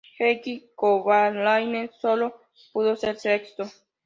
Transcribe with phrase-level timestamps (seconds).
[0.19, 2.41] Heikki Kovalainen sólo
[2.73, 3.65] pudo ser sexto.